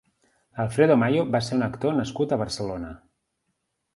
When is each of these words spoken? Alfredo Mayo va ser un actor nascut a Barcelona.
Alfredo 0.63 0.95
Mayo 1.01 1.25
va 1.35 1.41
ser 1.49 1.59
un 1.59 1.67
actor 1.67 1.95
nascut 1.99 2.33
a 2.37 2.41
Barcelona. 2.45 2.91